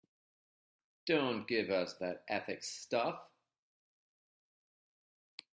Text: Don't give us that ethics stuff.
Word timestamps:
Don't 1.05 1.47
give 1.47 1.69
us 1.69 1.93
that 1.99 2.23
ethics 2.27 2.67
stuff. 2.69 3.21